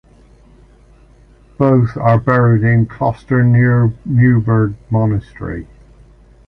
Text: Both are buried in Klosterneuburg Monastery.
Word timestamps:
Both 1.59 1.95
are 1.95 2.17
buried 2.19 2.63
in 2.63 2.87
Klosterneuburg 2.87 4.75
Monastery. 4.89 5.67